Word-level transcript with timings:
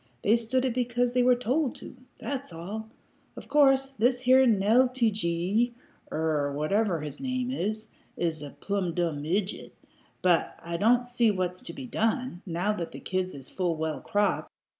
They 0.23 0.35
stood 0.35 0.65
it 0.65 0.73
because 0.73 1.13
they 1.13 1.21
were 1.21 1.35
told 1.35 1.75
to. 1.75 1.95
That's 2.17 2.51
all. 2.51 2.89
Of 3.35 3.47
course 3.47 3.91
this 3.91 4.21
here 4.21 4.47
Neel 4.47 4.89
te 4.89 5.11
gee, 5.11 5.75
er 6.11 6.51
whatever 6.53 7.01
his 7.01 7.19
name 7.19 7.51
is, 7.51 7.87
is 8.17 8.41
a 8.41 8.49
plumb 8.49 8.95
dumb 8.95 9.21
ijit, 9.21 9.73
but 10.23 10.55
I 10.63 10.77
don't 10.77 11.07
see 11.07 11.29
what's 11.29 11.61
to 11.61 11.73
be 11.73 11.85
done, 11.85 12.41
now 12.47 12.73
that 12.73 12.93
the 12.93 12.99
kids 12.99 13.35
is 13.35 13.47
full 13.47 13.75
well 13.75 14.01
cropped. 14.01 14.49